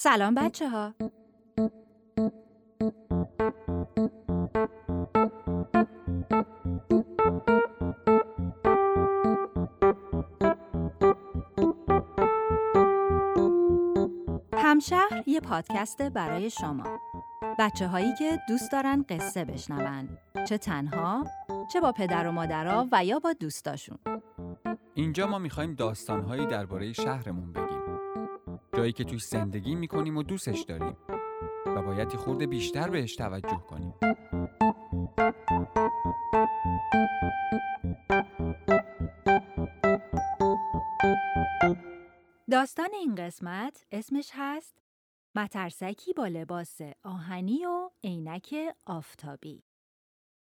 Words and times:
سلام 0.00 0.34
بچه 0.34 0.68
ها 0.68 0.94
همشهر 14.54 15.22
یه 15.26 15.40
پادکست 15.40 16.02
برای 16.02 16.50
شما. 16.50 16.98
بچه 17.58 17.88
هایی 17.88 18.14
که 18.18 18.38
دوست 18.48 18.72
دارن 18.72 19.04
قصه 19.08 19.44
بشنون. 19.44 20.08
چه 20.48 20.58
تنها 20.58 21.26
چه 21.72 21.80
با 21.80 21.92
پدر 21.92 22.28
و 22.28 22.32
مادرها 22.32 22.88
و 22.92 23.04
یا 23.04 23.18
با 23.18 23.32
دوستاشون. 23.32 23.98
اینجا 24.94 25.26
ما 25.26 25.38
می‌خوایم 25.38 25.74
داستانهایی 25.74 26.46
درباره 26.46 26.92
شهرمون 26.92 27.52
بگیم. 27.52 27.77
جایی 28.78 28.92
که 28.92 29.04
توی 29.04 29.18
زندگی 29.18 29.74
می‌کنیم 29.74 30.16
و 30.16 30.22
دوستش 30.22 30.60
داریم 30.60 30.96
و 31.66 31.82
باید 31.82 32.14
خورده 32.14 32.46
بیشتر 32.46 32.90
بهش 32.90 33.16
توجه 33.16 33.62
کنیم. 33.68 33.94
داستان 42.50 42.88
این 42.92 43.14
قسمت 43.14 43.86
اسمش 43.92 44.30
هست 44.34 44.78
مترسکی 45.34 46.12
با 46.12 46.26
لباس 46.26 46.80
آهنی 47.04 47.66
و 47.66 47.90
عینک 48.04 48.54
آفتابی. 48.86 49.62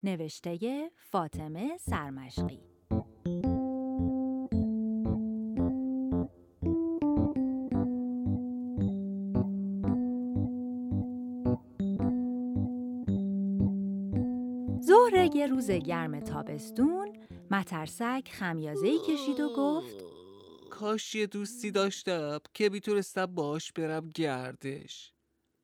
نوشته 0.03 0.89
فاطمه 0.95 1.77
سرمشقی. 1.77 2.59
یه 15.45 15.51
روز 15.51 15.71
گرم 15.71 16.19
تابستون 16.19 17.17
مترسک 17.51 18.29
خمیازهی 18.31 18.99
کشید 19.07 19.39
و 19.39 19.49
گفت 19.57 19.95
کاش 20.69 21.15
یه 21.15 21.27
دوستی 21.27 21.71
داشتم 21.71 22.39
که 22.53 22.69
می‌تونستم 22.69 23.25
باش 23.25 23.71
برم 23.71 24.09
گردش. 24.15 25.13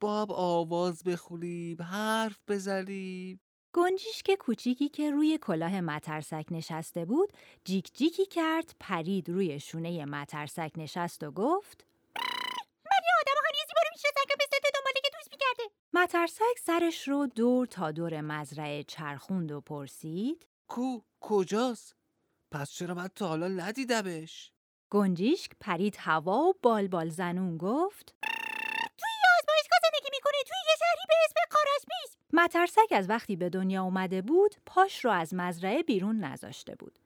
با 0.02 0.22
هم 0.22 0.28
آواز 0.30 1.04
بخونیم 1.04 1.82
حرف 1.82 2.38
بزنیم. 2.48 3.42
گنجیش 3.74 4.24
که 4.24 4.36
کوچیکی 4.36 4.90
که 4.90 5.12
روی 5.12 5.40
کلاه 5.42 5.82
مترسک 5.82 6.46
نشسته 6.52 7.06
بود 7.06 7.34
جیک 7.66 7.94
جیکی 7.94 8.26
کرد 8.26 8.76
پرید 8.80 9.30
روی 9.30 9.60
شونه 9.60 10.06
مترسک 10.06 10.72
نشست 10.78 11.24
و 11.24 11.32
گفت 11.32 11.86
مترسک 16.02 16.60
سرش 16.60 17.08
رو 17.08 17.28
دور 17.28 17.68
تا 17.68 17.92
دور 17.92 18.22
مزرعه 18.22 18.84
چرخوند 18.84 19.52
و 19.52 19.62
پرسید. 19.62 20.48
کو 20.68 21.00
کجاست؟ 21.20 21.96
پس 22.52 22.72
چرا 22.72 22.94
من 22.94 23.08
تا 23.08 23.28
حالا 23.28 23.48
ندیدمش؟ 23.48 24.52
گنجیشک 24.90 25.52
پرید 25.60 25.96
هوا 26.00 26.38
و 26.38 26.54
بال 26.62 26.88
بال 26.88 27.10
زنون 27.10 27.58
گفت. 27.58 28.16
توی 28.98 29.10
یه 29.10 29.30
آزمایشگاه 29.40 29.80
زندگی 29.84 30.10
می‌کنه 30.12 30.44
توی 30.48 30.58
یه 30.68 30.76
شهری 30.80 31.06
به 31.08 31.14
اسم 31.26 31.40
قاراسپیس 31.52 32.18
مترسک 32.34 32.92
از 32.92 33.10
وقتی 33.10 33.36
به 33.36 33.50
دنیا 33.50 33.84
اومده 33.84 34.22
بود 34.22 34.56
پاش 34.66 35.06
رو 35.06 35.12
از 35.12 35.34
مزرعه 35.34 35.84
بیرون 35.84 36.20
نذاشته 36.20 36.76
بود. 36.76 37.00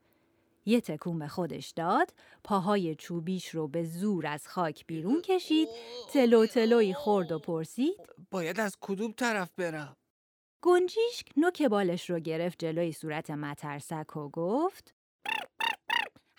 یه 0.66 0.82
تکون 0.82 1.20
به 1.20 1.28
خودش 1.28 1.70
داد، 1.70 2.14
پاهای 2.44 2.96
چوبیش 2.96 3.50
رو 3.50 3.68
به 3.68 3.84
زور 3.84 4.28
از 4.28 4.48
خاک 4.48 4.86
بیرون 4.86 5.22
کشید، 5.22 5.70
تلو 6.14 6.46
تلوی 6.46 6.94
خورد 6.94 7.32
و 7.32 7.40
پرسید. 7.40 7.98
باید 8.32 8.60
از 8.60 8.78
کدوم 8.82 9.12
طرف 9.12 9.50
برم 9.58 9.98
گنجیشک 10.62 11.28
نوک 11.38 11.62
بالش 11.62 12.10
رو 12.10 12.20
گرفت 12.20 12.60
جلوی 12.60 12.92
صورت 12.92 13.32
مترسک 13.32 14.18
و 14.18 14.30
گفت 14.30 14.94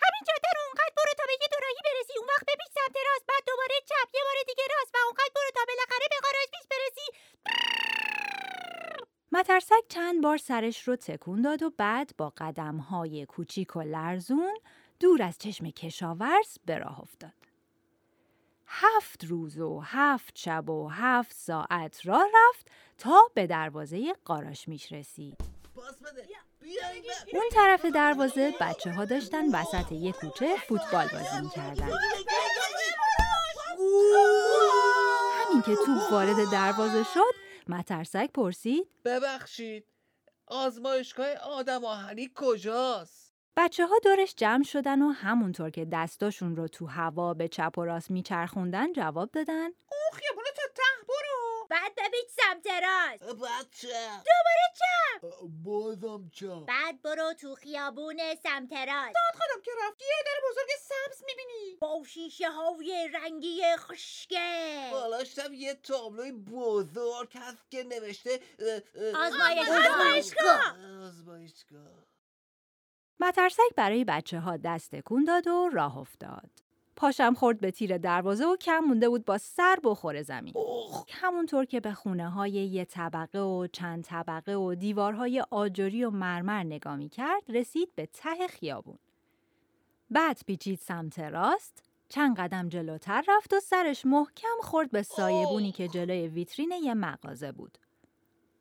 همین 0.03 0.23
جاده 0.27 0.49
رو 0.55 0.61
اونقدر 0.67 0.93
برو 0.97 1.13
تا 1.17 1.23
به 1.27 1.33
یه 1.41 1.47
دوراهی 1.51 1.81
برسی 1.85 2.13
اون 2.19 2.27
وقت 2.33 2.43
بپیچ 2.43 2.71
سمت 2.73 2.95
راست 3.07 3.25
بعد 3.27 3.43
دوباره 3.47 3.75
مترسک 9.37 9.83
چند 9.89 10.21
بار 10.21 10.37
سرش 10.37 10.87
رو 10.87 10.95
تکون 10.95 11.41
داد 11.41 11.63
و 11.63 11.69
بعد 11.77 12.13
با 12.17 12.33
قدمهای 12.37 13.25
کوچیک 13.25 13.75
و 13.75 13.81
لرزون 13.81 14.57
دور 14.99 15.23
از 15.23 15.37
چشم 15.37 15.69
کشاورز 15.69 16.57
به 16.65 16.77
راه 16.77 16.99
افتاد. 16.99 17.33
هفت 18.67 19.25
روز 19.25 19.59
و 19.59 19.79
هفت 19.79 20.37
شب 20.37 20.69
و 20.69 20.89
هفت 20.89 21.35
ساعت 21.35 22.05
راه 22.05 22.25
رفت 22.33 22.67
تا 22.97 23.21
به 23.33 23.47
دروازه 23.47 24.13
قاراش 24.25 24.67
میش 24.67 24.91
رسید. 24.91 25.37
اون 27.33 27.49
طرف 27.51 27.85
دروازه 27.85 28.53
بچه 28.61 28.91
ها 28.91 29.05
داشتن 29.05 29.55
وسط 29.55 29.91
یک 29.91 30.15
کوچه 30.15 30.55
فوتبال 30.67 31.07
بازی 31.07 31.41
می‌کردن. 31.41 31.89
همین 35.45 35.61
که 35.61 35.75
توپ 35.85 36.11
وارد 36.11 36.51
دروازه 36.51 37.03
شد 37.03 37.46
مترسک 37.69 38.31
پرسید. 38.33 38.87
ببخشید 39.05 39.85
آزمایشگاه 40.47 41.33
آدم 41.33 41.85
آهنی 41.85 42.31
کجاست؟ 42.35 43.33
بچه 43.57 43.87
ها 43.87 43.95
دورش 44.03 44.35
جمع 44.37 44.63
شدن 44.63 45.01
و 45.01 45.09
همونطور 45.09 45.69
که 45.69 45.85
دستاشون 45.85 46.55
رو 46.55 46.67
تو 46.67 46.85
هوا 46.85 47.33
به 47.33 47.47
چپ 47.47 47.77
و 47.77 47.85
راست 47.85 48.11
میچرخوندن 48.11 48.93
جواب 48.93 49.31
دادن. 49.31 49.69
ته 49.69 50.35
برو 50.35 50.36
بعد 51.69 51.91
بپیچ 51.95 52.29
سمت 52.29 52.67
راست. 52.67 53.23
بچه 53.23 54.09
دوباره 54.17 54.67
چپ. 54.77 55.27
بازم 55.63 56.29
چه 56.33 56.47
بعد 56.67 57.01
برو 57.01 57.33
تو 57.33 57.55
خیابون 57.55 58.17
سمت 58.43 58.73
راست. 58.73 59.17
خانم 59.33 59.61
که 59.65 59.71
رفتی 59.87 60.03
یه 60.05 60.23
در 60.25 60.49
بزرگ 60.49 60.69
سبز 60.79 61.23
می‌بینی. 61.27 61.77
با 61.81 62.03
شیشه 62.07 62.49
های 62.51 63.09
رنگی 63.13 63.61
خشکه 63.77 64.89
بالاشتم 64.91 65.53
یه 65.53 65.73
تابلوی 65.73 66.31
بزرگ 66.31 67.37
هست 67.37 67.71
که 67.71 67.83
نوشته 67.83 68.39
اه، 68.59 68.81
اه، 68.95 69.27
آزمایشگاه. 69.27 70.75
آزمایشگاه. 71.07 72.07
مترسک 73.19 73.75
برای 73.75 74.05
بچه 74.05 74.39
ها 74.39 74.57
دست 74.57 74.95
تکون 74.95 75.23
داد 75.23 75.47
و 75.47 75.69
راه 75.73 75.97
افتاد. 75.97 76.66
پاشم 76.97 77.33
خورد 77.33 77.59
به 77.59 77.71
تیر 77.71 77.97
دروازه 77.97 78.45
و 78.45 78.55
کم 78.55 78.79
مونده 78.79 79.09
بود 79.09 79.25
با 79.25 79.37
سر 79.37 79.77
بخوره 79.83 80.23
زمین. 80.23 80.53
اوه 80.55 81.05
همونطور 81.09 81.65
که 81.65 81.79
به 81.79 81.93
خونه 81.93 82.29
های 82.29 82.51
یه 82.51 82.85
طبقه 82.85 83.39
و 83.39 83.67
چند 83.67 84.03
طبقه 84.03 84.55
و 84.55 84.75
دیوارهای 84.75 85.43
آجری 85.51 86.03
و 86.03 86.09
مرمر 86.09 86.63
نگاه 86.63 86.95
می 86.95 87.09
کرد 87.09 87.43
رسید 87.49 87.95
به 87.95 88.05
ته 88.05 88.47
خیابون. 88.47 88.97
بعد 90.09 90.41
پیچید 90.47 90.79
سمت 90.79 91.19
راست، 91.19 91.83
چند 92.09 92.35
قدم 92.39 92.69
جلوتر 92.69 93.23
رفت 93.27 93.53
و 93.53 93.59
سرش 93.59 94.05
محکم 94.05 94.57
خورد 94.61 94.91
به 94.91 95.03
سایبونی 95.03 95.71
که 95.71 95.87
جلوی 95.87 96.27
ویترین 96.27 96.71
یه 96.71 96.93
مغازه 96.93 97.51
بود. 97.51 97.77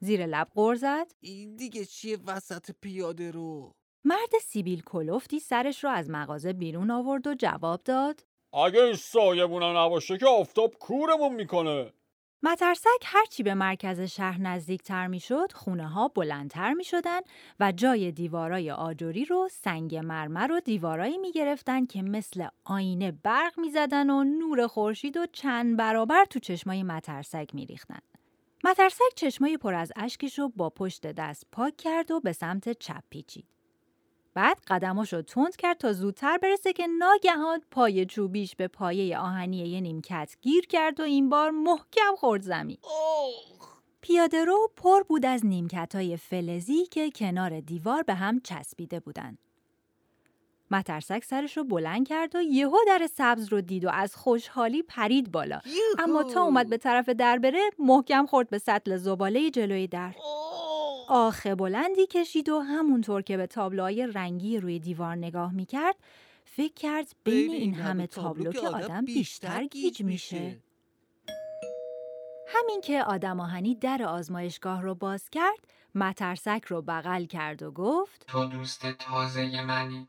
زیر 0.00 0.26
لب 0.26 0.48
غر 0.54 0.74
زد، 0.74 1.06
این 1.20 1.56
دیگه 1.56 1.84
چیه 1.84 2.18
وسط 2.26 2.70
پیاده 2.80 3.30
رو؟ 3.30 3.74
مرد 4.08 4.38
سیبیل 4.42 4.82
کلوفتی 4.82 5.38
سرش 5.38 5.84
رو 5.84 5.90
از 5.90 6.10
مغازه 6.10 6.52
بیرون 6.52 6.90
آورد 6.90 7.26
و 7.26 7.34
جواب 7.34 7.80
داد. 7.84 8.24
اگه 8.52 8.82
این 8.82 8.94
سایبونم 8.94 9.76
نباشه 9.76 10.18
که 10.18 10.26
آفتاب 10.26 10.74
کورمون 10.74 11.34
می‌کنه 11.34 11.92
مترسک 12.42 13.02
هرچی 13.04 13.42
به 13.42 13.54
مرکز 13.54 14.00
شهر 14.00 14.40
نزدیکتر 14.40 15.06
می‌شد 15.06 15.52
خونه 15.52 15.88
ها 15.88 16.08
بلندتر 16.08 16.72
می 16.72 16.84
شدن 16.84 17.20
و 17.60 17.72
جای 17.72 18.12
دیوارای 18.12 18.70
آجری 18.70 19.24
رو 19.24 19.48
سنگ 19.50 19.96
مرمر 19.96 20.52
و 20.52 20.60
دیوارایی 20.60 21.18
می 21.18 21.32
گرفتن 21.32 21.86
که 21.86 22.02
مثل 22.02 22.46
آینه 22.64 23.12
برق 23.12 23.58
می 23.58 23.70
زدن 23.70 24.10
و 24.10 24.24
نور 24.24 24.66
خورشید 24.66 25.16
و 25.16 25.26
چند 25.32 25.76
برابر 25.76 26.24
تو 26.24 26.38
چشمای 26.38 26.82
مترسک 26.82 27.50
می 27.54 27.66
ریختن. 27.66 28.00
مترسک 28.64 29.14
چشمای 29.16 29.56
پر 29.56 29.74
از 29.74 29.92
اشکش 29.96 30.38
رو 30.38 30.48
با 30.48 30.70
پشت 30.70 31.06
دست 31.06 31.46
پاک 31.52 31.76
کرد 31.76 32.10
و 32.10 32.20
به 32.20 32.32
سمت 32.32 32.78
چپ 32.78 33.02
پیچید. 33.10 33.55
بعد 34.36 34.58
قدماشو 34.66 35.22
تند 35.22 35.56
کرد 35.56 35.78
تا 35.78 35.92
زودتر 35.92 36.38
برسه 36.38 36.72
که 36.72 36.86
ناگهان 36.86 37.62
پای 37.70 38.06
چوبیش 38.06 38.56
به 38.56 38.68
پایه 38.68 39.18
آهنی 39.18 39.56
یه 39.56 39.80
نیمکت 39.80 40.36
گیر 40.40 40.66
کرد 40.66 41.00
و 41.00 41.02
این 41.02 41.28
بار 41.28 41.50
محکم 41.50 42.16
خورد 42.16 42.42
زمین. 42.42 42.78
پیاده 44.00 44.44
رو 44.44 44.70
پر 44.76 45.02
بود 45.02 45.26
از 45.26 45.46
نیمکتای 45.46 46.16
فلزی 46.16 46.86
که 46.86 47.10
کنار 47.10 47.60
دیوار 47.60 48.02
به 48.02 48.14
هم 48.14 48.40
چسبیده 48.40 49.00
بودن. 49.00 49.38
مترسک 50.70 51.24
سرش 51.24 51.56
رو 51.56 51.64
بلند 51.64 52.08
کرد 52.08 52.36
و 52.36 52.42
یهو 52.42 52.76
در 52.86 53.08
سبز 53.14 53.52
رو 53.52 53.60
دید 53.60 53.84
و 53.84 53.88
از 53.88 54.16
خوشحالی 54.16 54.82
پرید 54.82 55.32
بالا. 55.32 55.60
اما 55.98 56.22
تا 56.22 56.42
اومد 56.42 56.68
به 56.68 56.76
طرف 56.76 57.08
در 57.08 57.38
بره 57.38 57.70
محکم 57.78 58.26
خورد 58.26 58.50
به 58.50 58.58
سطل 58.58 58.96
زباله 58.96 59.50
جلوی 59.50 59.86
در. 59.86 60.14
آخه 61.08 61.54
بلندی 61.54 62.06
کشید 62.06 62.48
و 62.48 62.60
همونطور 62.60 63.22
که 63.22 63.36
به 63.36 63.46
تابلوهای 63.46 64.06
رنگی 64.06 64.58
روی 64.58 64.78
دیوار 64.78 65.16
نگاه 65.16 65.52
می‌کرد 65.52 65.96
فکر 66.44 66.74
کرد 66.74 67.06
بین 67.24 67.50
این 67.50 67.74
همه 67.74 68.06
تابلو 68.06 68.52
که 68.52 68.68
آدم 68.68 69.04
بیشتر 69.04 69.64
گیج 69.64 70.02
میشه. 70.02 70.58
همین 72.48 72.80
که 72.80 73.02
آدم 73.02 73.40
آهنی 73.40 73.74
در 73.74 74.02
آزمایشگاه 74.02 74.82
رو 74.82 74.94
باز 74.94 75.30
کرد 75.30 75.66
مترسک 75.94 76.64
رو 76.68 76.82
بغل 76.82 77.24
کرد 77.24 77.62
و 77.62 77.70
گفت 77.70 78.24
تو 78.26 78.44
دوست 78.44 78.92
تازه 78.92 79.62
منی 79.62 80.08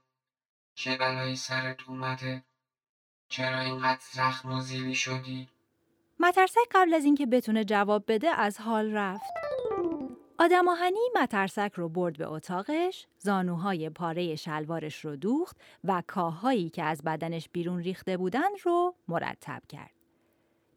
چه 0.76 0.98
بلایی 0.98 1.36
سرت 1.36 1.78
اومده 1.88 2.44
چرا 3.30 3.60
اینقدر 3.60 4.02
زخم 4.14 4.52
و 4.52 4.62
زیلی 4.62 4.96
شدی 4.96 5.48
مترسک 6.20 6.58
قبل 6.72 6.94
از 6.94 7.06
اینکه 7.06 7.26
بتونه 7.26 7.64
جواب 7.64 8.04
بده 8.08 8.30
از 8.30 8.60
حال 8.60 8.92
رفت. 8.92 9.47
آدم 10.40 10.68
آهنی 10.68 11.00
مترسک 11.16 11.72
رو 11.76 11.90
برد 11.90 12.18
به 12.18 12.28
اتاقش، 12.28 13.08
زانوهای 13.18 13.90
پاره 13.90 14.36
شلوارش 14.36 15.06
رو 15.06 15.16
دوخت 15.16 15.58
و 15.84 16.04
کاههایی 16.08 16.70
که 16.70 16.84
از 16.84 17.02
بدنش 17.04 17.50
بیرون 17.50 17.80
ریخته 17.80 18.18
بودن 18.18 18.56
رو 18.64 18.96
مرتب 19.08 19.62
کرد. 19.70 19.92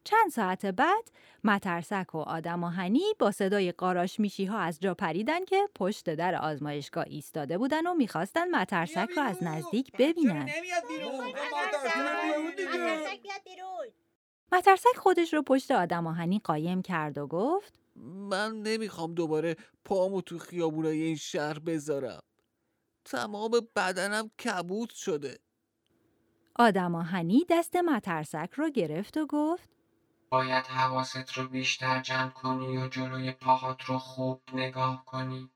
چند 0.03 0.31
ساعت 0.31 0.65
بعد 0.65 1.11
مترسک 1.43 2.15
و 2.15 2.17
آدم 2.17 2.63
آهنی 2.63 3.03
با 3.19 3.31
صدای 3.31 3.71
قاراش 3.71 4.19
میشی 4.19 4.45
ها 4.45 4.59
از 4.59 4.79
جا 4.79 4.93
پریدن 4.93 5.45
که 5.45 5.69
پشت 5.75 6.15
در 6.15 6.35
آزمایشگاه 6.35 7.05
ایستاده 7.07 7.57
بودن 7.57 7.87
و 7.87 7.93
می‌خواستن 7.93 8.49
مترسک 8.49 9.09
رو 9.15 9.23
از 9.23 9.43
نزدیک 9.43 9.91
ببینن. 9.99 10.49
مترسک 14.51 14.97
خودش 14.97 15.33
رو 15.33 15.41
پشت 15.41 15.71
آدم 15.71 16.07
آهنی 16.07 16.41
قایم 16.43 16.81
کرد 16.81 17.17
و 17.17 17.27
گفت 17.27 17.80
من 18.01 18.61
نمی‌خوام 18.61 19.13
دوباره 19.13 19.55
پامو 19.85 20.21
تو 20.21 20.39
خیابونای 20.39 21.01
این 21.01 21.15
شهر 21.15 21.59
بذارم. 21.59 22.21
تمام 23.05 23.51
بدنم 23.75 24.29
کبود 24.29 24.89
شده. 24.89 25.39
آدم 26.55 26.95
آهنی 26.95 27.45
دست 27.49 27.75
مترسک 27.75 28.49
رو 28.55 28.69
گرفت 28.69 29.17
و 29.17 29.25
گفت 29.25 29.69
باید 30.31 30.65
حواست 30.65 31.33
رو 31.33 31.47
بیشتر 31.47 32.01
جمع 32.01 32.29
کنی 32.29 32.77
و 32.77 32.87
جلوی 32.87 33.31
پاهات 33.31 33.81
رو 33.83 33.97
خوب 33.97 34.41
نگاه 34.53 35.05
کنی. 35.05 35.49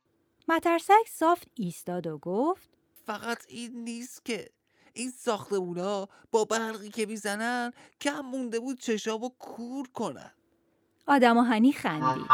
مترسک 0.48 1.08
صاف 1.10 1.44
ایستاد 1.56 2.08
و 2.08 2.18
گفت 2.18 2.70
فقط 2.94 3.46
این 3.50 3.84
نیست 3.84 4.26
که. 4.26 4.50
این 4.94 5.12
ساختمونا 5.12 6.08
با 6.32 6.46
برقی 6.46 6.90
که 6.90 7.06
می‌زنن 7.06 7.72
کم 8.02 8.20
مونده 8.20 8.60
بود 8.60 8.80
چشامو 8.80 9.30
کور 9.40 9.88
کنن. 9.88 10.35
آدم 11.08 11.38
آهنی 11.38 11.72
خندید. 11.72 12.26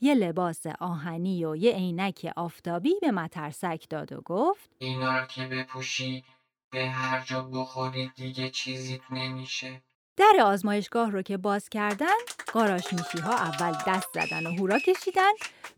یه 0.00 0.14
لباس 0.14 0.66
آهنی 0.80 1.44
و 1.44 1.56
یه 1.56 1.72
عینک 1.72 2.32
آفتابی 2.36 2.94
به 3.00 3.10
مترسک 3.10 3.86
داد 3.90 4.12
و 4.12 4.20
گفت 4.20 4.70
اینا 4.78 5.18
رو 5.18 5.26
که 5.26 5.46
بپوشی 5.46 6.24
به 6.70 6.88
هر 6.88 7.24
جا 7.24 7.42
بخوری 7.42 8.12
دیگه 8.16 8.50
چیزیت 8.50 9.00
نمیشه 9.10 9.82
در 10.16 10.40
آزمایشگاه 10.42 11.10
رو 11.10 11.22
که 11.22 11.36
باز 11.36 11.68
کردن 11.68 12.16
قاراش 12.52 12.92
میشی 12.92 13.18
ها 13.18 13.32
اول 13.34 13.72
دست 13.86 14.08
زدن 14.14 14.46
و 14.46 14.50
هورا 14.50 14.78
کشیدن 14.78 15.32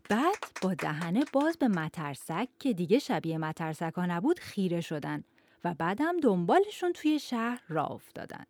بعد 0.09 0.37
با 0.61 0.73
دهنه 0.73 1.25
باز 1.33 1.57
به 1.57 1.67
مترسک 1.67 2.47
که 2.59 2.73
دیگه 2.73 2.99
شبیه 2.99 3.37
مترسک 3.37 3.93
ها 3.95 4.05
نبود 4.05 4.39
خیره 4.39 4.81
شدن 4.81 5.23
و 5.63 5.73
بعدم 5.73 6.19
دنبالشون 6.19 6.93
توی 6.93 7.19
شهر 7.19 7.61
راه 7.69 7.91
افتادن 7.91 8.43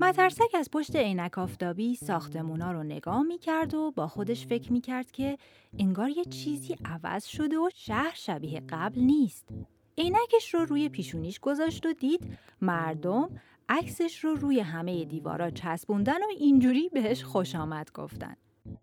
مترسک 0.00 0.54
از 0.54 0.70
پشت 0.70 0.96
عینک 0.96 1.38
آفتابی 1.38 1.96
ساختمونا 1.96 2.72
رو 2.72 2.82
نگاه 2.82 3.22
می‌کرد 3.22 3.74
و 3.74 3.90
با 3.90 4.08
خودش 4.08 4.46
فکر 4.46 4.72
می‌کرد 4.72 5.10
که 5.10 5.38
انگار 5.78 6.08
یه 6.08 6.24
چیزی 6.24 6.76
عوض 6.84 7.24
شده 7.24 7.58
و 7.58 7.70
شهر 7.74 8.14
شبیه 8.14 8.62
قبل 8.68 9.00
نیست. 9.00 9.48
عینکش 9.98 10.54
رو 10.54 10.64
روی 10.64 10.88
پیشونیش 10.88 11.40
گذاشت 11.40 11.86
و 11.86 11.92
دید 11.92 12.38
مردم 12.62 13.30
عکسش 13.68 14.24
رو 14.24 14.34
روی 14.34 14.60
همه 14.60 15.04
دیوارا 15.04 15.50
چسبوندن 15.50 16.22
و 16.22 16.28
اینجوری 16.38 16.88
بهش 16.88 17.24
خوش 17.24 17.54
آمد 17.54 17.92
گفتن. 17.94 18.36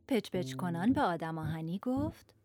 پچ 0.07 0.29
پچ 0.31 0.53
کنان 0.53 0.93
به 0.93 1.01
آدم 1.01 1.37
آهنی 1.37 1.79
گفت 1.81 2.35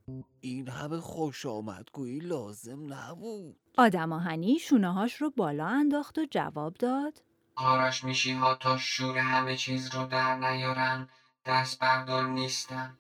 این 0.40 0.69
همه 0.69 0.96
خوش 0.96 1.46
آمدگویی 1.46 2.19
لازم 2.19 2.94
نبود 2.94 3.56
آدم 3.78 4.12
آهنی 4.12 4.58
شونه 4.58 4.93
هاش 4.93 5.14
رو 5.14 5.31
بالا 5.31 5.66
انداخت 5.66 6.19
و 6.19 6.26
جواب 6.31 6.75
داد 6.75 7.23
آراش 7.56 8.05
میشی 8.05 8.32
ها 8.32 8.55
تا 8.55 8.79
شور 8.79 9.19
همه 9.19 9.56
چیز 9.56 9.94
رو 9.94 10.06
در 10.06 10.37
نیارن 10.37 11.08
دست 11.47 11.81
بردار 11.81 12.26
نیستن 12.26 12.99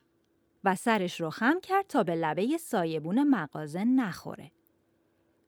و 0.64 0.74
سرش 0.74 1.20
رو 1.20 1.30
خم 1.30 1.60
کرد 1.60 1.86
تا 1.86 2.02
به 2.02 2.14
لبه 2.14 2.58
سایبون 2.58 3.22
مغازه 3.22 3.84
نخوره. 3.84 4.50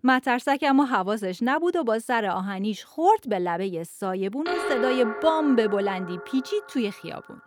مترسک 0.04 0.64
اما 0.68 0.84
حواسش 0.84 1.38
نبود 1.42 1.76
و 1.76 1.84
با 1.84 1.98
سر 1.98 2.26
آهنیش 2.26 2.84
خورد 2.84 3.28
به 3.28 3.38
لبه 3.38 3.84
سایبون 3.84 4.46
و 4.46 4.68
صدای 4.68 5.06
بام 5.22 5.56
به 5.56 5.68
بلندی 5.68 6.18
پیچید 6.18 6.62
توی 6.68 6.90
خیابون. 6.90 7.42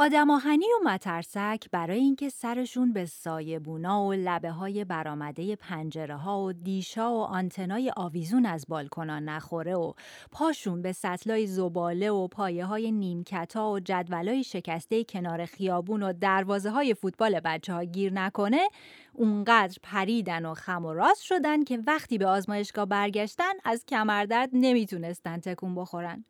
آدم 0.00 0.30
آهنی 0.30 0.66
و 0.66 0.88
مترسک 0.88 1.70
برای 1.72 1.98
اینکه 1.98 2.28
سرشون 2.28 2.92
به 2.92 3.06
سایبونا 3.06 4.04
و 4.04 4.12
لبه 4.12 4.50
های 4.50 4.84
برامده 4.84 5.56
پنجره 5.56 6.16
ها 6.16 6.42
و 6.42 6.52
دیشا 6.52 7.12
و 7.12 7.22
آنتنای 7.22 7.92
آویزون 7.96 8.46
از 8.46 8.64
بالکنا 8.68 9.18
نخوره 9.18 9.74
و 9.74 9.92
پاشون 10.32 10.82
به 10.82 10.92
سطلای 10.92 11.46
زباله 11.46 12.10
و 12.10 12.28
پایه 12.28 12.64
های 12.64 12.92
نیمکتا 12.92 13.70
و 13.70 13.80
جدولای 13.80 14.44
شکسته 14.44 15.04
کنار 15.04 15.44
خیابون 15.46 16.02
و 16.02 16.12
دروازه 16.12 16.70
های 16.70 16.94
فوتبال 16.94 17.40
بچه 17.40 17.72
ها 17.72 17.84
گیر 17.84 18.12
نکنه 18.12 18.68
اونقدر 19.12 19.78
پریدن 19.82 20.46
و 20.46 20.54
خم 20.54 20.84
و 20.84 20.92
راست 20.92 21.22
شدن 21.22 21.64
که 21.64 21.78
وقتی 21.86 22.18
به 22.18 22.26
آزمایشگاه 22.26 22.86
برگشتن 22.86 23.52
از 23.64 23.84
کمردرد 23.86 24.50
نمی‌تونستن 24.52 25.38
تکون 25.40 25.74
بخورن. 25.74 26.24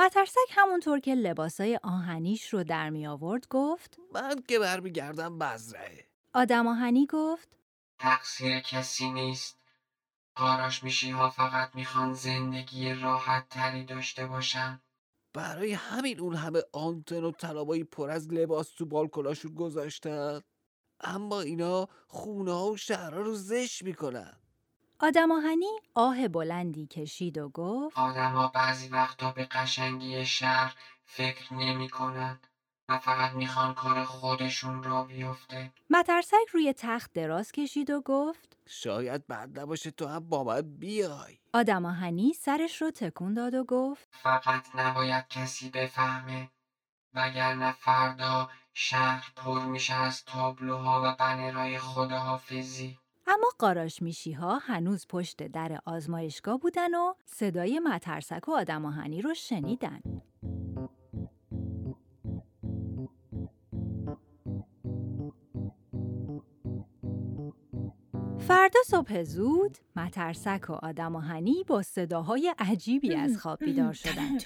مترسک 0.00 0.48
همونطور 0.50 1.00
که 1.00 1.14
لباسای 1.14 1.80
آهنیش 1.82 2.48
رو 2.48 2.64
در 2.64 2.90
می 2.90 3.06
آورد 3.06 3.48
گفت 3.48 3.98
من 4.12 4.42
که 4.48 4.58
برمیگردم 4.58 5.38
بزرعه 5.38 6.06
آدم 6.34 6.66
آهنی 6.66 7.06
گفت 7.06 7.48
تقصیر 7.98 8.60
کسی 8.60 9.10
نیست. 9.10 9.56
آراش 10.36 10.84
میشی 10.84 11.10
ها 11.10 11.30
فقط 11.30 11.74
می‌خوان 11.74 12.14
زندگی 12.14 12.94
راحت 12.94 13.48
تری 13.48 13.84
داشته 13.84 14.26
باشن. 14.26 14.82
برای 15.34 15.72
همین 15.72 16.20
اون 16.20 16.34
همه 16.34 16.62
آنتن 16.72 17.24
و 17.24 17.32
طلابایی 17.32 17.84
پر 17.84 18.10
از 18.10 18.28
لباس 18.28 18.70
تو 18.70 18.86
بالکناشون 18.86 19.54
گذاشتن. 19.54 20.40
اما 21.00 21.40
اینا 21.40 21.88
خونه 22.08 22.52
ها 22.52 22.72
و 22.72 22.76
شهرها 22.76 23.20
رو 23.20 23.34
زش 23.34 23.82
می‌کنن. 23.82 24.39
آدم 25.02 25.32
آهنی 25.32 25.70
آه 25.94 26.28
بلندی 26.28 26.86
کشید 26.86 27.38
و 27.38 27.48
گفت 27.48 27.98
آدما 27.98 28.48
بعضی 28.48 28.88
وقتا 28.88 29.30
به 29.32 29.44
قشنگی 29.44 30.26
شهر 30.26 30.74
فکر 31.04 31.54
نمی 31.54 31.90
و 32.88 32.98
فقط 32.98 33.32
می‌خوان 33.32 33.74
کار 33.74 34.04
خودشون 34.04 34.82
را 34.82 35.04
بیفته. 35.04 35.72
مترسک 35.90 36.48
روی 36.52 36.72
تخت 36.72 37.12
دراز 37.12 37.52
کشید 37.52 37.90
و 37.90 38.00
گفت 38.00 38.56
شاید 38.66 39.26
بد 39.26 39.60
نباشه 39.60 39.90
تو 39.90 40.06
هم 40.06 40.28
با 40.28 40.44
من 40.44 40.60
بیای. 40.60 41.38
آدم 41.52 41.86
آهنی 41.86 42.32
سرش 42.32 42.82
رو 42.82 42.90
تکون 42.90 43.34
داد 43.34 43.54
و 43.54 43.64
گفت 43.64 44.08
فقط 44.10 44.66
نباید 44.74 45.28
کسی 45.28 45.70
بفهمه 45.70 46.50
وگرنه 47.14 47.72
فردا 47.72 48.50
شهر 48.74 49.32
پر 49.36 49.60
میشه 49.60 49.94
از 49.94 50.24
تابلوها 50.24 51.02
و 51.04 51.16
بنرهای 51.16 51.78
خداحافظی. 51.78 52.99
اما 53.26 53.46
قاراش 53.58 54.02
میشی 54.02 54.32
ها 54.32 54.58
هنوز 54.58 55.06
پشت 55.08 55.42
در 55.42 55.80
آزمایشگاه 55.84 56.58
بودن 56.58 56.94
و 56.94 57.14
صدای 57.24 57.78
مترسک 57.78 58.48
و 58.48 58.52
آدم 58.52 58.84
آهنی 58.84 59.22
رو 59.22 59.34
شنیدن. 59.34 60.00
فردا 68.38 68.80
صبح 68.86 69.22
زود 69.22 69.78
مترسک 69.96 70.70
و 70.70 70.72
آدم 70.72 71.16
آهنی 71.16 71.64
با 71.66 71.82
صداهای 71.82 72.54
عجیبی 72.58 73.14
از 73.14 73.38
خواب 73.38 73.64
بیدار 73.64 73.92
شدن 73.92 74.38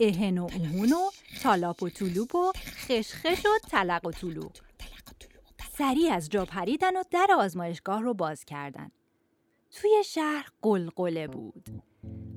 اهن 0.00 0.38
و 0.38 0.42
اوهون 0.42 0.92
و 0.92 1.10
تالاپ 1.42 1.82
و 1.82 1.88
طولوپ 1.88 2.34
و 2.34 2.52
خشخش 2.56 3.46
و 3.46 3.68
تلق 3.70 4.06
و 4.06 4.12
طولو 4.12 4.48
سریع 5.82 6.12
از 6.12 6.28
جا 6.28 6.44
پریدن 6.44 6.96
و 6.96 7.02
در 7.10 7.26
آزمایشگاه 7.38 8.02
رو 8.02 8.14
باز 8.14 8.44
کردن. 8.44 8.90
توی 9.70 9.90
شهر 10.04 10.48
قلقله 10.62 11.28
بود. 11.28 11.68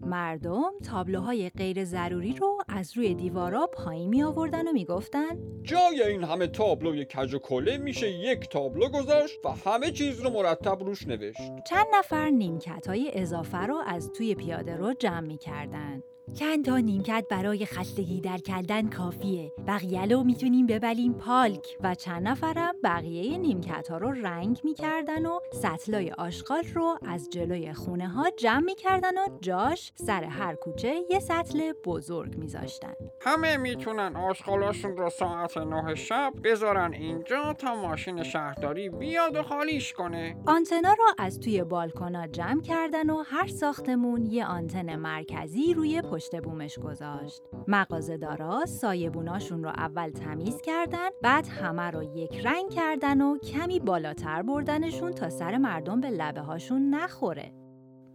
مردم 0.02 0.72
تابلوهای 0.86 1.50
غیر 1.50 1.84
ضروری 1.86 2.34
رو 2.34 2.58
از 2.68 2.98
روی 2.98 3.14
دیوارا 3.14 3.68
پایین 3.68 4.10
می 4.10 4.24
آوردن 4.24 4.68
و 4.68 4.72
می 4.74 4.86
گفتن 4.86 5.38
جای 5.64 6.04
این 6.04 6.24
همه 6.24 6.48
تابلوی 6.48 7.06
کج 7.06 7.34
و 7.34 7.40
کله 7.40 7.78
میشه 7.78 8.10
یک 8.12 8.50
تابلو 8.50 8.90
گذاشت 8.90 9.40
و 9.46 9.70
همه 9.70 9.92
چیز 9.92 10.22
رو 10.22 10.30
مرتب 10.30 10.84
روش 10.84 11.08
نوشت 11.08 11.64
چند 11.68 11.86
نفر 11.94 12.30
نیمکت 12.30 12.88
های 12.88 13.12
اضافه 13.14 13.58
رو 13.58 13.82
از 13.88 14.12
توی 14.12 14.36
پیاده 14.36 14.76
رو 14.76 14.94
جمع 14.94 15.28
می 15.28 15.38
کردن. 15.38 16.04
چند 16.34 16.66
تا 16.66 16.78
نیمکت 16.78 17.26
برای 17.30 17.66
خستگی 17.66 18.22
در 18.22 18.38
کردن 18.38 18.90
کافیه 18.90 19.52
بقیه 19.68 20.06
رو 20.06 20.24
می‌تونیم 20.24 20.68
ببلیم 20.68 21.14
پالک 21.14 21.78
و 21.84 21.96
چند 21.96 22.28
نفرم 22.28 22.76
بقیه 22.84 23.38
نیمکت 23.38 23.88
ها 23.88 23.98
رو 23.98 24.12
رنگ 24.12 24.62
می‌کردن 24.64 25.26
و 25.26 25.40
سطلای 25.54 26.12
آشغال 26.12 26.64
رو 26.74 26.98
از 27.08 27.30
جلوی 27.30 27.74
خونه 27.74 28.08
ها 28.08 28.30
جمع 28.38 28.66
می‌کردن 28.66 29.18
و 29.18 29.28
جا 29.42 29.56
جاش 29.56 29.92
سر 29.96 30.24
هر 30.24 30.56
کوچه 30.56 31.02
یه 31.10 31.20
سطل 31.20 31.74
بزرگ 31.86 32.38
میذاشتن. 32.38 32.94
همه 33.22 33.58
می‌تونن 33.58 34.16
آشغالاشون 34.16 34.98
رو 34.98 35.10
ساعت 35.10 35.58
نه 35.58 35.96
شب 35.96 36.34
بذارن 36.44 36.94
اینجا 36.94 37.54
تا 37.54 37.76
ماشین 37.76 38.24
شهرداری 38.24 38.90
بیاد 38.90 39.36
و 39.36 39.44
خالیش 39.44 39.94
کنه 39.94 40.36
آنتنا 40.48 40.94
رو 40.94 41.06
از 41.18 41.40
توی 41.40 41.64
بالکونا 41.64 42.28
جمع 42.28 42.62
کردن 42.62 43.10
و 43.10 43.24
هر 43.26 43.48
ساختمون 43.48 44.26
یه 44.26 44.46
آنتن 44.46 44.96
مرکزی 44.96 45.74
روی 45.74 46.02
پشت 46.16 46.36
بومش 46.36 46.80
گذاشت. 46.80 47.42
مغازه‌دارا 47.68 48.66
سایبوناشون 48.66 49.64
رو 49.64 49.70
اول 49.70 50.10
تمیز 50.10 50.62
کردن، 50.62 51.10
بعد 51.22 51.48
همه 51.48 51.92
رو 51.92 52.04
یک 52.04 52.46
رنگ 52.46 52.70
کردن 52.70 53.22
و 53.22 53.38
کمی 53.38 53.80
بالاتر 53.80 54.42
بردنشون 54.42 55.14
تا 55.14 55.30
سر 55.30 55.58
مردم 55.58 56.02
به 56.02 56.10
لبه 56.10 56.42
هاشون 56.42 56.90
نخوره. 56.90 57.54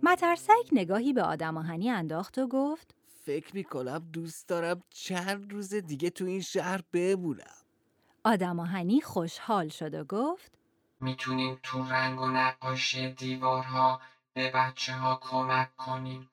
مترسک 0.02 0.68
نگاهی 0.72 1.12
به 1.12 1.22
آدم 1.22 1.56
آهنی 1.56 1.90
انداخت 1.90 2.38
و 2.38 2.46
گفت 2.46 2.94
فکر 3.24 3.56
می‌کنم 3.56 4.08
دوست 4.12 4.48
دارم 4.48 4.82
چند 4.90 5.52
روز 5.52 5.74
دیگه 5.74 6.10
تو 6.10 6.24
این 6.24 6.40
شهر 6.40 6.80
بمونم 6.92 7.60
آدم 8.24 8.60
آهنی 8.60 9.00
خوشحال 9.00 9.68
شد 9.68 9.94
و 9.94 10.04
گفت 10.04 10.58
می‌تونیم 11.00 11.58
تو 11.62 11.84
رنگ 11.84 12.20
و 12.20 12.26
نقاشی 12.26 13.12
دیوارها 13.12 14.00
به 14.34 14.50
بچه 14.54 14.92
ها 14.92 15.18
کمک 15.22 15.76
کنیم. 15.76 16.29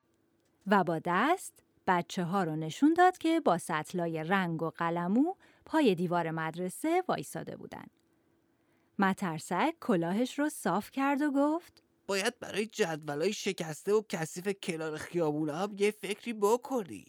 و 0.70 0.84
با 0.84 1.00
دست 1.04 1.52
بچه 1.86 2.24
ها 2.24 2.44
رو 2.44 2.56
نشون 2.56 2.94
داد 2.94 3.18
که 3.18 3.40
با 3.40 3.58
سطلای 3.58 4.24
رنگ 4.24 4.62
و 4.62 4.70
قلمو 4.70 5.34
پای 5.66 5.94
دیوار 5.94 6.30
مدرسه 6.30 7.02
وایساده 7.08 7.56
بودن. 7.56 7.84
مترسک 8.98 9.74
کلاهش 9.80 10.38
رو 10.38 10.48
صاف 10.48 10.90
کرد 10.90 11.22
و 11.22 11.30
گفت 11.30 11.82
باید 12.06 12.38
برای 12.38 12.66
جدولای 12.66 13.32
شکسته 13.32 13.92
و 13.92 14.02
کثیف 14.08 14.48
کنار 14.62 14.96
خیابون 14.96 15.50
هم 15.50 15.74
یه 15.78 15.90
فکری 15.90 16.32
بکنی 16.32 17.04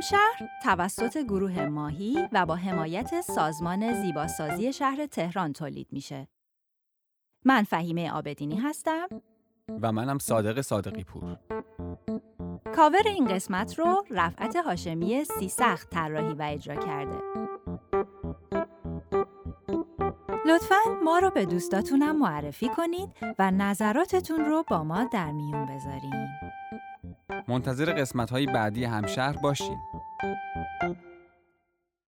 همشهر 0.00 0.48
توسط 0.62 1.18
گروه 1.18 1.66
ماهی 1.66 2.28
و 2.32 2.46
با 2.46 2.56
حمایت 2.56 3.20
سازمان 3.20 4.02
زیباسازی 4.02 4.72
شهر 4.72 5.06
تهران 5.06 5.52
تولید 5.52 5.86
میشه. 5.92 6.28
من 7.44 7.62
فهیمه 7.62 8.10
آبدینی 8.10 8.56
هستم. 8.56 9.08
و 9.82 9.92
منم 9.92 10.18
صادق 10.18 10.60
صادقی 10.60 11.04
پور 11.04 11.36
کاور 12.76 13.02
این 13.06 13.28
قسمت 13.28 13.78
رو 13.78 14.04
رفعت 14.10 14.56
هاشمی 14.56 15.24
سی 15.24 15.48
سخت 15.48 15.90
طراحی 15.90 16.34
و 16.34 16.42
اجرا 16.42 16.74
کرده. 16.74 17.18
لطفاً 20.46 20.74
ما 21.04 21.18
رو 21.18 21.30
به 21.30 21.46
دوستاتونم 21.46 22.18
معرفی 22.18 22.68
کنید 22.68 23.08
و 23.38 23.50
نظراتتون 23.50 24.40
رو 24.40 24.64
با 24.70 24.84
ما 24.84 25.04
در 25.04 25.32
میون 25.32 25.66
بذارین. 25.66 26.28
منتظر 27.48 27.92
قسمت 27.92 28.30
های 28.30 28.46
بعدی 28.46 28.84
همشهر 28.84 29.36
باشین 29.36 29.78